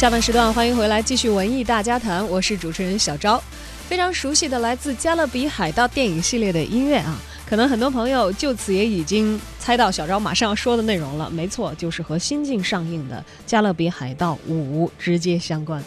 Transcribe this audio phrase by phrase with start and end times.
[0.00, 2.26] 下半时段，欢迎回来，继续文艺大家谈。
[2.26, 3.38] 我是主持人小昭。
[3.86, 11.28] 非常熟悉的来自《加勒比海盗》电影系列的音乐啊，可能很多朋友就此也已经猜到小昭马上要说的内容了。
[11.28, 15.84] 没错，就是和新近上映的《加勒比海盗五》直接相关。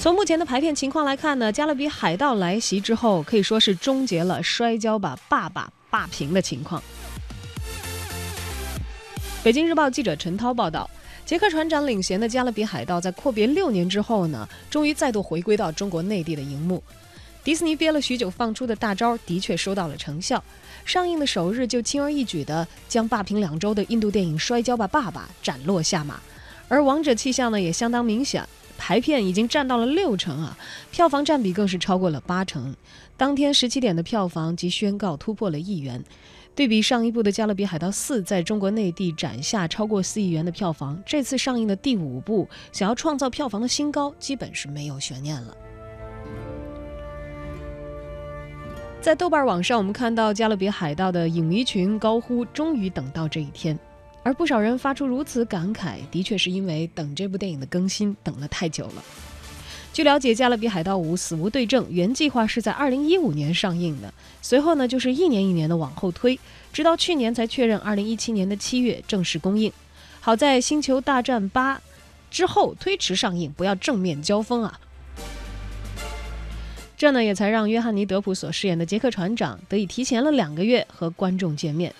[0.00, 6.82] 从目前的排片情况来看呢，《加勒比海盗》来袭之后，可以说是终结了摔跤吧爸爸霸屏的情况。
[9.44, 10.90] 北京日报记者陈涛报道。
[11.28, 16.82] 杰克船长领衔的《加勒比海盗》在阔别六年之后呢，终于再度回归到中国内地的荧幕。
[17.44, 20.42] 迪士尼憋了许久放出的大招，的确收到了成效。
[20.86, 26.18] 上映的首日就轻而易举地将霸屏两周的印度电影《摔跤吧，爸爸》斩落下马，
[26.66, 28.42] 而王者气象呢也相当明显，
[28.78, 30.56] 排片已经占到了六成啊，
[30.90, 32.74] 票房占比更是超过了八成。
[33.16, 36.02] 当天十七点的票房即宣告突破了亿元。
[36.54, 45.56] 对比上一部的《加勒比海盗四》在中国内地斩下超过四亿元的票房，这次上映的第五部想要创造票房的新高，基本是没有悬念了。
[49.00, 53.78] 在豆瓣网上，我们看到《加勒比海盗》的影迷群高呼“终于等到这一天”，
[54.22, 59.02] 而不少人发出如此感慨，的确是因为等这部电影的更新等了太久了。
[59.92, 66.38] 据了解，《加勒比海盗五：死无对证》原计划是在二零一五年上映的，随后呢就是一年一年的往后推，
[66.72, 69.72] 直到去年才确认二零一七年的七月正式公映。
[70.20, 71.76] 好在《星球大战八》
[72.30, 74.78] 之后推迟上映，不要正面交锋啊！
[76.96, 81.94] 这呢也才让约翰尼·德普所饰演的杰克船长得以提前了两个月和观众见面。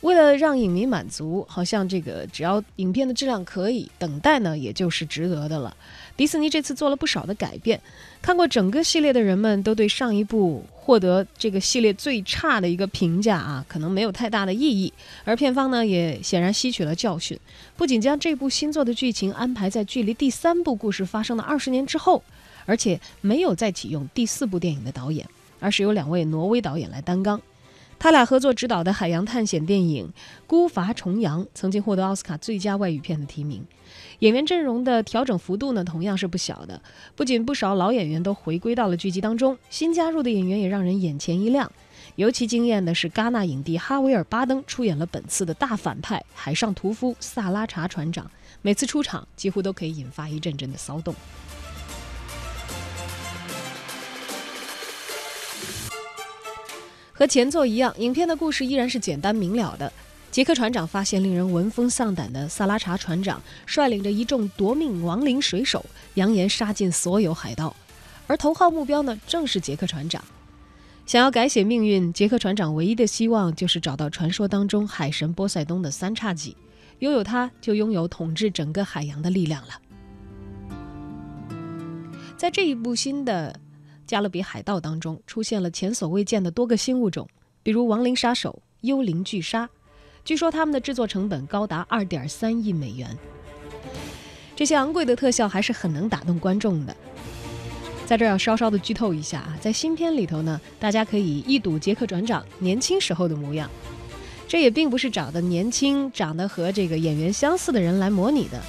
[0.00, 5.76] 为了让影迷满足，好像这个只要影片的质量可以，等待呢也就是值得的了。
[6.16, 7.78] 迪士尼这次做了不少的改变，
[8.22, 14.90] 看过整个系列的人们都对上一部获得这个系列最差的一个评价啊，可能没有太大的意义。
[15.24, 17.38] 而片方呢也显然吸取了教训，
[17.76, 22.22] 不仅将这部新作的剧情安排在距离第三部故事发生的二十年之后，
[22.64, 25.28] 而且没有再启用第四部电影的导演，
[25.60, 27.38] 而是由两位挪威导演来担纲。
[28.00, 30.08] 他俩合作执导的海洋探险电影
[30.46, 33.62] 《孤筏重洋》曾经获得奥斯卡最佳外语片的提名。
[34.20, 36.80] 演员阵容的调整幅度呢，同样是不小的。
[37.14, 41.70] 不仅不少老演员都回归到了剧集当中，新加入的演员也让人眼前一亮。
[42.16, 48.30] 尤其惊艳的是，戛纳影帝哈维尔·巴登出演了本次的大反派——海上屠夫萨拉查船长。
[48.62, 51.14] 每次出场，几乎都可以引发一阵阵的骚动。
[57.20, 59.92] 和前作一样，影片的故事依然是简单明了的。
[60.30, 67.76] 杰克船长发现令人闻风丧胆的萨拉查船长，率领着一众夺命亡灵水手，扬言杀尽所有海盗，
[68.26, 70.24] 而头号目标呢，正是杰克船长。
[71.04, 76.56] 想要改写命运，杰克船长唯一的希望就是找到传说当中海神波塞冬的三叉戟，
[77.00, 79.78] 拥有它，就拥有统治整个海洋的力量了。
[82.38, 83.54] 在这一部新的。
[84.10, 87.28] 加勒比海盗当中出现了前所未见的多个新物种，
[87.62, 89.70] 比如亡灵杀手、幽灵巨鲨。
[90.24, 93.16] 据说他们的制作成本高达二点三亿美元。
[94.56, 96.96] 这些昂贵的特效还是很能打动观众的。
[98.04, 103.70] 在这儿要稍稍的剧透一下啊，在新片里头呢，大家可以一睹杰克船长年轻时候的模样。
[104.48, 108.60] 这也并不是找的年轻、长得和这个演员相似的人来模拟的，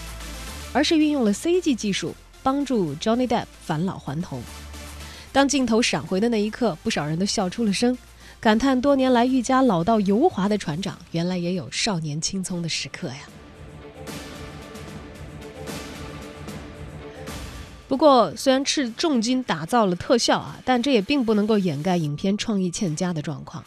[0.72, 2.14] 而是运用了 CG 技术
[2.44, 4.40] 帮助 Johnny Depp 返老还童。
[5.34, 7.98] 当镜头闪回的那一刻，不少人都笑出了声，
[8.40, 13.16] 感叹多年来愈加老道油滑的船长，原来也有少年青葱的时刻呀。
[17.88, 23.64] 不过，虽然斥重金打造了特效啊，但这也并不能够掩盖影片创意欠佳的状况。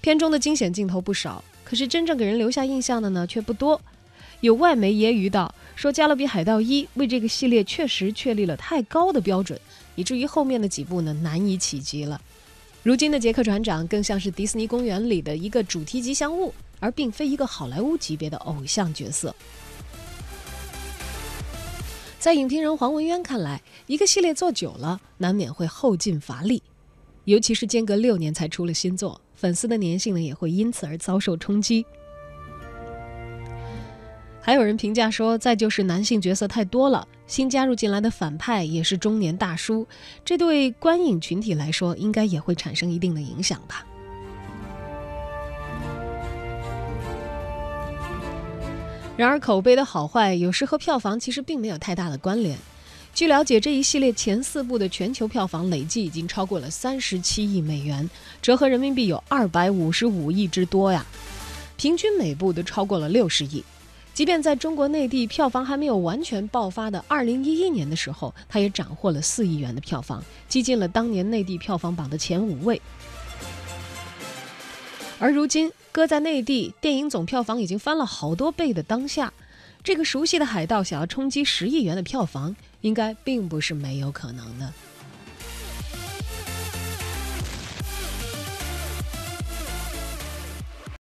[0.00, 3.80] 片中的惊险镜头不少，可是真正给人留下印象的呢却不多。
[4.40, 9.58] 有外媒揶揄道：“说《加勒比海盗一》为这个系列确实确立了太高的标准。”
[9.94, 12.20] 以至于后面的几部呢难以企及了。
[12.82, 19.34] 如今的杰克船长更像是迪士尼公园里的一个主题吉祥物，而并非一个好莱坞级别的偶像角色。
[22.18, 26.62] 在影评人黄文渊看来，一个系列做久了，难免会后劲乏力。
[27.24, 31.86] 尤其是间隔六年才出了新作，粉丝的粘性呢也会因此而遭受冲击。
[34.42, 39.86] 还有人评价说，再就是男性角色太多了，新加入进来的反派也是中年大叔，
[40.24, 43.84] 这对观影群体来说应该也会产生一定的影响吧。
[49.16, 52.58] 然而，口碑的好坏有时和票房其实并没有太大的关联。
[53.14, 58.10] 据了解，这一系列前四部的全球票房累计已经超过了三十七亿美元，
[58.42, 61.06] 折合人民币有二百五十五亿之多呀，
[61.76, 63.64] 平均每部都超过了六十亿。
[64.14, 72.80] 即便在中国内地票房还没有完全爆发的二零一一年的时候，它也斩获了四亿元的票房，挤进了当年内地票房榜的前五位。
[75.18, 79.32] 而如今，搁在内地电影总票房已经翻了好多倍的当下，
[79.82, 84.72] 这个熟悉的海盗想要冲击十亿元的票房，应该并不是没有可能的。